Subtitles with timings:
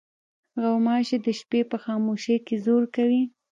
[0.61, 3.23] غوماشې د شپې په خاموشۍ کې زور کوي.